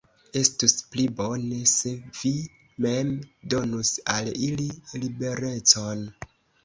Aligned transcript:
Estus 0.39 0.71
pli 0.93 1.03
bone, 1.19 1.59
se 1.71 1.91
vi 2.21 2.31
mem 2.85 3.13
donus 3.55 3.93
al 4.17 4.33
ili 4.49 4.67
liberecon. 5.05 6.03